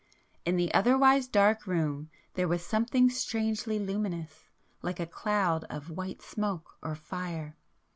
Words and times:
In 0.45 0.55
the 0.57 0.73
otherwise 0.73 1.27
dark 1.27 1.67
room 1.67 2.09
there 2.33 2.47
was 2.47 2.65
something 2.65 3.07
strangely 3.11 3.77
luminous, 3.77 4.49
like 4.81 4.99
a 4.99 5.05
cloud 5.05 5.63
of 5.65 5.91
white 5.91 6.23
smoke 6.23 6.75
or 6.81 6.95
fire. 6.95 7.55